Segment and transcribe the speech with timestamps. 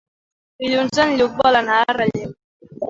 [0.63, 2.37] Dilluns en Lluc vol anar a Relleu.